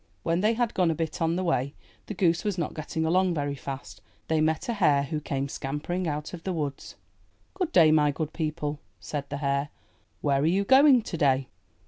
[0.23, 1.75] When they had gone a bit on the way—
[2.07, 6.07] the goose was not getting along very fast— they met a hare, who came scampering
[6.07, 6.95] out of the woods.
[7.53, 9.69] ''Good day, my good people," said the hare.
[10.21, 11.49] "Where are you going to day?"